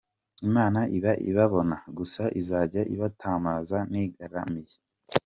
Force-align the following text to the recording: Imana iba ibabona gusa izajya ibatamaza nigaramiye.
Imana 0.47 0.79
iba 0.97 1.11
ibabona 1.29 1.77
gusa 1.97 2.23
izajya 2.41 2.81
ibatamaza 2.93 3.77
nigaramiye. 3.91 4.75